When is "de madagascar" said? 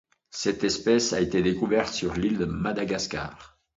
2.39-3.59